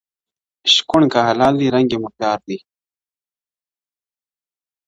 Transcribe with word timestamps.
o 0.65 0.67
شکوڼ 0.73 1.01
که 1.11 1.19
حلال 1.27 1.53
دئ، 1.59 1.67
رنگ 1.75 1.89
ئې 1.91 1.97
د 1.99 2.01
مردار 2.03 2.39
دئ٫ 2.47 2.59